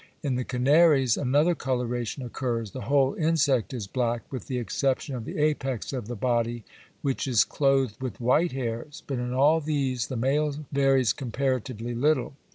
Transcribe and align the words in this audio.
In 0.23 0.33
the 0.33 0.43
Canaries 0.43 1.15
another 1.15 1.53
coloration 1.53 2.23
occurs: 2.23 2.71
the 2.71 2.89
whole 2.89 3.13
insect 3.13 3.71
is 3.71 3.85
black 3.85 4.23
with 4.31 4.47
the 4.47 4.57
exception 4.57 5.13
of 5.13 5.25
the 5.25 5.37
apex 5.37 5.93
of 5.93 6.07
the 6.07 6.15
body 6.15 6.63
which 7.03 7.27
is 7.27 7.43
clothed 7.43 8.01
with 8.01 8.19
white 8.19 8.51
hairs; 8.53 9.03
but 9.05 9.19
in 9.19 9.31
all 9.31 9.59
these 9.61 10.07
the 10.07 10.17
male 10.17 10.55
varies 10.71 11.13
comparatively 11.13 11.93
little. 11.93 12.33